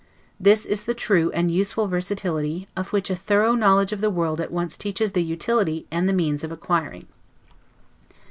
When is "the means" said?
6.09-6.43